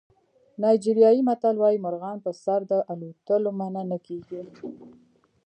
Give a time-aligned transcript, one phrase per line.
[0.61, 4.41] نایجریایي متل وایي مرغان په سر د الوتلو منع نه کېږي.